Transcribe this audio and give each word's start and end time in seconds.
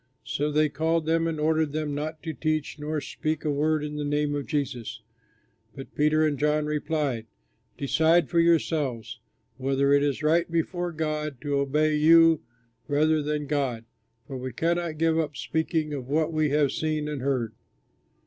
So 0.23 0.51
they 0.51 0.67
called 0.67 1.05
them 1.05 1.27
and 1.27 1.39
ordered 1.39 1.73
them 1.73 1.93
not 1.93 2.23
to 2.23 2.33
teach 2.33 2.79
nor 2.79 2.99
speak 3.01 3.45
a 3.45 3.51
word 3.51 3.83
in 3.83 3.97
the 3.97 4.03
name 4.03 4.33
of 4.33 4.47
Jesus. 4.47 5.03
But 5.75 5.93
Peter 5.93 6.25
and 6.25 6.39
John 6.39 6.65
replied, 6.65 7.27
"Decide 7.77 8.27
for 8.27 8.39
yourselves 8.39 9.19
whether 9.57 9.93
it 9.93 10.01
is 10.01 10.23
right 10.23 10.51
before 10.51 10.91
God 10.91 11.39
to 11.41 11.59
obey 11.59 11.95
you 11.97 12.41
rather 12.87 13.21
than 13.21 13.45
God; 13.45 13.85
for 14.25 14.37
we 14.37 14.51
cannot 14.51 14.97
give 14.97 15.19
up 15.19 15.37
speaking 15.37 15.93
of 15.93 16.07
what 16.09 16.33
we 16.33 16.49
have 16.49 16.71
seen 16.71 17.07
and 17.07 17.21
heard." 17.21 17.53